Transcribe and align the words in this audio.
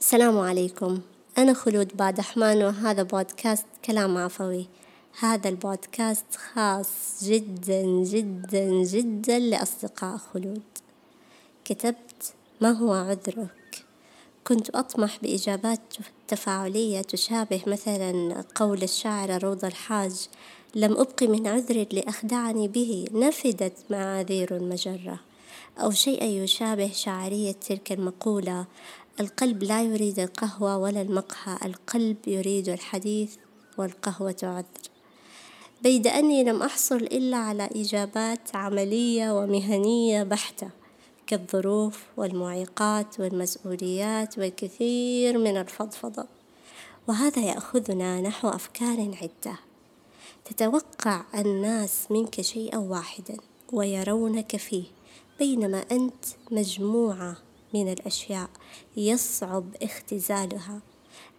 السلام 0.00 0.38
عليكم. 0.38 1.00
أنا 1.38 1.52
خلود 1.54 1.96
بادحمان 1.96 2.62
وهذا 2.62 3.02
بودكاست 3.02 3.66
كلام 3.84 4.16
عفوي. 4.16 4.66
هذا 5.20 5.48
البودكاست 5.48 6.24
خاص 6.36 7.24
جدا 7.24 7.82
جدا 8.04 8.82
جدا 8.84 9.38
لأصدقاء 9.38 10.16
خلود. 10.16 10.62
كتبت 11.64 12.32
ما 12.60 12.70
هو 12.70 12.92
عذرك؟ 12.92 13.84
كنت 14.46 14.70
أطمح 14.70 15.18
بإجابات 15.22 15.94
تفاعلية 16.28 17.00
تشابه 17.00 17.62
مثلا 17.66 18.44
قول 18.54 18.82
الشاعرة 18.82 19.38
روضة 19.38 19.68
الحاج 19.68 20.28
لم 20.74 20.92
أبق 20.92 21.22
من 21.22 21.46
عذر 21.46 21.86
لأخدعني 21.92 22.68
به 22.68 23.04
نفدت 23.12 23.74
معاذير 23.90 24.56
المجرة. 24.56 25.20
أو 25.78 25.90
شيئا 25.90 26.24
يشابه 26.24 26.90
شعرية 26.92 27.52
تلك 27.52 27.92
المقولة 27.92 28.66
القلب 29.20 29.62
لا 29.62 29.82
يريد 29.82 30.18
القهوة 30.18 30.76
ولا 30.78 31.02
المقهى 31.02 31.58
القلب 31.64 32.16
يريد 32.26 32.68
الحديث 32.68 33.36
والقهوة 33.78 34.36
عذر. 34.42 34.64
بيد 35.82 36.06
أني 36.06 36.44
لم 36.44 36.62
أحصل 36.62 36.96
إلا 36.96 37.36
على 37.36 37.68
إجابات 37.76 38.56
عملية 38.56 39.38
ومهنية 39.38 40.22
بحتة 40.22 40.70
كالظروف 41.26 42.02
والمعيقات 42.16 43.20
والمسؤوليات 43.20 44.38
والكثير 44.38 45.38
من 45.38 45.56
الفضفضة. 45.56 46.26
وهذا 47.08 47.42
يأخذنا 47.42 48.20
نحو 48.20 48.48
أفكار 48.48 49.00
عدة. 49.22 49.58
تتوقع 50.44 51.22
الناس 51.34 52.06
منك 52.10 52.40
شيئا 52.40 52.78
واحدا 52.78 53.36
ويرونك 53.72 54.56
فيه 54.56 54.84
بينما 55.38 55.84
أنت 55.90 56.24
مجموعة 56.50 57.36
من 57.74 57.92
الأشياء 57.92 58.50
يصعب 58.96 59.64
اختزالها. 59.82 60.80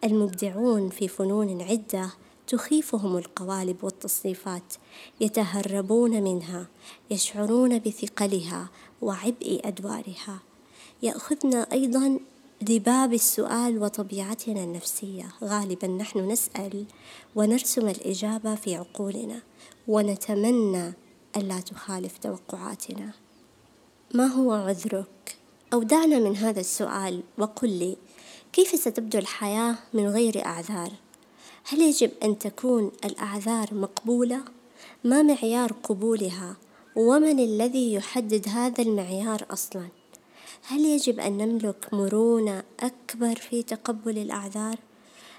المبدعون 0.03 0.90
في 0.90 1.07
فنون 1.07 1.62
عدة 1.62 2.10
تخيفهم 2.48 3.18
القوالب 3.18 3.84
والتصنيفات 3.84 4.73
يتهربون 5.21 6.23
منها 6.23 6.68
يشعرون 7.12 7.79
بثقلها 7.79 8.70
وعبء 9.01 9.62
أدوارها. 9.63 10.40
يأخذنا 11.04 11.68
أيضا 11.71 12.20
لباب 12.70 13.13
السؤال 13.13 13.84
وطبيعتنا 13.84 14.63
النفسية. 14.63 15.32
غالبا 15.43 15.88
نحن 15.88 16.32
نسأل 16.32 16.85
ونرسم 17.35 17.88
الإجابة 17.88 18.55
في 18.55 18.76
عقولنا 18.76 19.41
ونتمنى 19.88 20.93
ألا 21.38 21.60
تخالف 21.60 22.18
توقعاتنا. 22.18 23.13
ما 24.13 24.26
هو 24.26 24.54
عذرك؟ 24.54 25.41
أو 25.74 25.84
دعنا 25.84 26.20
من 26.20 26.38
هذا 26.38 26.60
السؤال 26.60 27.22
وقل 27.38 27.70
لي 27.70 27.98
كيف 28.54 28.76
ستبدو 28.76 29.18
الحياة 29.18 29.76
من 29.94 30.08
غير 30.08 30.46
أعذار؟ 30.46 30.91
هل 31.63 31.82
يجب 31.82 32.12
أن 32.24 32.38
تكون 32.38 32.91
الأعذار 33.05 33.74
مقبولة؟ 33.74 34.41
ما 35.04 35.22
معيار 35.22 35.74
قبولها؟ 35.84 36.55
ومن 36.96 37.40
الذي 37.40 37.94
يحدد 37.94 38.50
هذا 38.50 38.84
المعيار 38.84 39.46
أصلا؟ 39.52 39.88
هل 40.68 40.86
يجب 40.86 41.20
أن 41.20 41.38
نملك 41.38 41.94
مرونة 41.94 42.63
أكبر 42.80 43.35
في 43.35 43.63
تقبل 43.63 44.18
الأعذار؟ 44.18 44.76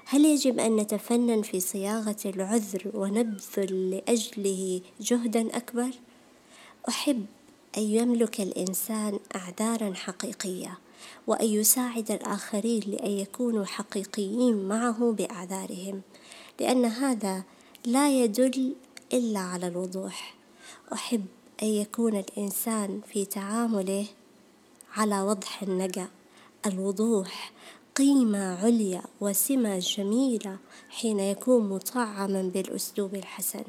هل 0.04 0.24
يجب 0.24 0.58
أن 0.58 0.76
نتفنن 0.76 1.42
في 1.42 1.60
صياغة 1.60 2.16
العذر 2.26 2.90
ونبذل 2.94 3.90
لأجله 3.90 4.80
جهدا 5.00 5.56
أكبر؟ 5.56 5.90
أحب 6.88 7.26
أن 7.76 7.82
يملك 7.82 8.40
الإنسان 8.40 9.18
أعذارا 9.36 9.94
حقيقية 9.94 10.78
وأن 11.26 11.46
يساعد 11.46 12.10
الآخرين 12.10 12.82
لأن 12.86 13.10
يكونوا 13.10 13.64
حقيقيين 13.64 14.68
معه 14.68 15.12
بأعذارهم 15.12 16.02
لأن 16.60 16.84
هذا 16.84 17.44
لا 17.84 18.22
يدل 18.22 18.74
إلا 19.12 19.40
على 19.40 19.66
الوضوح. 19.66 20.34
أحب 20.92 21.24
أن 21.62 21.68
يكون 21.68 22.16
الإنسان 22.16 23.00
في 23.12 23.24
تعامله 23.24 24.06
على 24.94 25.20
وضح 25.20 25.62
النقى 25.62 26.08
الوضوح 26.66 27.52
قيمة 27.96 28.64
عليا 28.64 29.02
وسمة 29.20 29.78
جميلة 29.78 30.58
حين 30.90 31.20
يكون 31.20 31.68
مطعما 31.68 32.42
بالأسلوب 32.42 33.14
الحسن. 33.14 33.64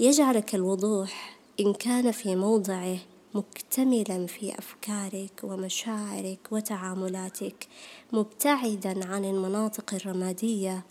يجعلك 0.00 0.54
الوضوح 0.54 1.38
إن 1.60 1.72
كان 1.72 2.12
في 2.12 2.36
موضعه 2.36 2.98
مكتملا 3.38 4.26
في 4.26 4.58
أفكارك 4.58 5.40
ومشاعرك 5.42 6.38
وتعاملاتك 6.50 7.66
مبتعدا 8.12 9.06
عن 9.06 9.24
المناطق 9.24 9.94
الرمادية 9.94 10.82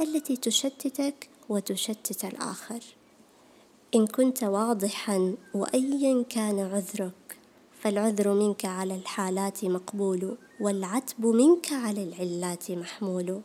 التي 0.00 0.36
تشتتك 0.36 1.28
وتشتت 1.48 2.24
الآخر. 2.24 2.80
إن 3.94 4.06
كنت 4.06 4.44
واضحا 4.44 5.34
وأيا 5.54 6.24
كان 6.28 6.58
عذرك 6.58 7.38
فالعذر 7.80 8.32
منك 8.32 8.64
على 8.64 8.94
الحالات 8.94 9.64
مقبول 9.64 10.36
والعتب 10.60 11.26
منك 11.26 11.72
على 11.72 12.02
العلات 12.02 12.70
محمول. 12.70 13.40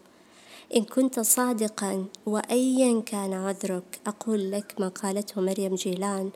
إن 0.75 0.83
كنت 0.83 1.19
صادقا 1.19 2.05
وأيا 2.25 3.01
كان 3.01 3.33
عذرك 3.33 3.99
أقول 4.07 4.51
لك 4.51 4.75
ما 4.79 4.87
قالته 4.87 5.41
مريم 5.41 5.75
جيلان 5.75 6.29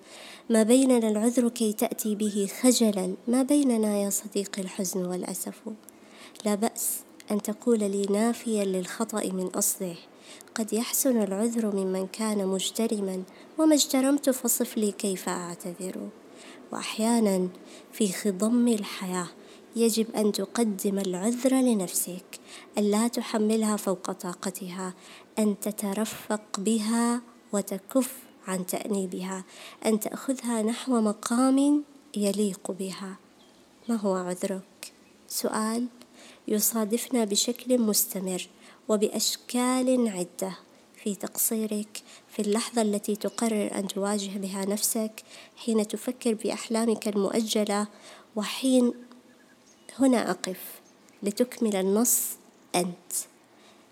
ما 0.49 0.63
بيننا 0.63 1.07
العذر 1.09 1.49
كي 1.49 1.73
تأتي 1.73 2.15
به 2.15 2.49
خجلا 2.61 3.13
ما 3.27 3.43
بيننا 3.43 3.97
يا 3.97 4.09
صديقي 4.09 4.61
الحزن 4.61 5.05
والأسف. 5.05 5.61
لا 6.45 6.55
بأس 6.55 6.99
أن 7.31 7.41
تقول 7.41 7.79
لي 7.79 8.05
نافيا 8.09 8.65
للخطأ 8.65 9.25
من 9.25 9.47
أصله. 9.47 9.95
قد 10.55 10.73
يحسن 10.73 11.21
العذر 11.21 11.75
ممن 11.75 12.07
كان 12.07 12.47
مجترما 12.47 13.23
وما 13.57 13.75
اجترمت 13.75 14.29
فصف 14.29 14.77
لي 14.77 14.91
كيف 14.91 15.29
أعتذر. 15.29 16.09
وأحيانا 16.71 17.47
في 17.91 18.11
خضم 18.11 18.67
الحياة 18.67 19.27
يجب 19.75 20.15
أن 20.15 20.31
تقدم 20.31 20.99
العذر 20.99 21.53
لنفسك. 21.53 22.39
ألا 22.77 23.07
تحملها 23.07 23.75
فوق 23.75 24.11
طاقتها 24.11 24.93
أن 25.39 25.59
تترفق 25.59 26.59
بها 26.59 27.21
وتكف 27.53 28.13
عن 28.47 28.65
تأنيبها 28.65 29.43
أن 29.85 29.99
تأخذها 29.99 30.61
نحو 30.61 31.01
مقام 31.01 31.83
يليق 32.17 32.71
بها. 32.71 33.17
ما 33.89 33.95
هو 33.95 34.15
عذرك؟ 34.15 34.93
سؤال 35.27 35.87
يصادفنا 36.47 37.25
بشكل 37.25 37.81
مستمر 37.81 38.47
وبأشكال 38.89 40.07
عدة. 40.07 40.57
في 41.05 41.15
تقصيرك 41.15 42.03
في 42.27 42.41
اللحظة 42.41 42.81
التي 42.81 43.15
تقرر 43.15 43.75
أن 43.75 43.87
تواجه 43.87 44.37
بها 44.37 44.65
نفسك 44.65 45.23
حين 45.55 45.87
تفكر 45.87 46.33
بأحلامك 46.33 47.07
المؤجلة 47.07 47.87
وحين 48.35 48.93
هنا 49.99 50.31
أقف 50.31 50.81
لتكمل 51.23 51.75
النص 51.75 52.29
أنت 52.75 53.13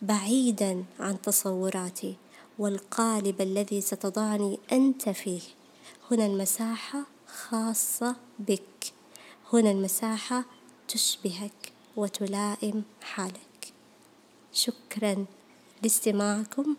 بعيدا 0.01 0.83
عن 0.99 1.21
تصوراتي 1.21 2.15
والقالب 2.59 3.41
الذي 3.41 3.81
ستضعني 3.81 4.59
أنت 4.71 5.09
فيه. 5.09 5.41
هنا 6.11 6.25
المساحة 6.25 7.03
خاصة 7.27 8.15
بك. 8.39 8.93
هنا 9.53 9.71
المساحة 9.71 10.45
تشبهك 10.87 11.71
وتلائم 11.95 12.83
حالك. 13.01 13.73
شكرا 14.53 15.25
لاستماعكم. 15.83 16.75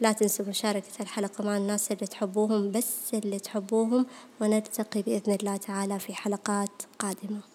لا 0.00 0.12
تنسوا 0.12 0.46
مشاركة 0.46 0.92
الحلقة 1.02 1.44
مع 1.44 1.56
الناس 1.56 1.92
اللي 1.92 2.06
تحبوهم 2.06 2.70
بس 2.70 3.14
اللي 3.14 3.38
تحبوهم 3.38 4.06
ونلتقي 4.40 5.02
بإذن 5.02 5.32
الله 5.34 5.56
تعالى 5.56 5.98
في 5.98 6.14
حلقات 6.14 6.82
قادمة. 6.98 7.53